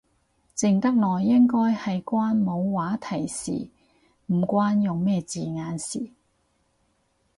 [0.57, 3.69] 靜得耐應該係關冇話題事，
[4.33, 6.09] 唔關用咩字眼事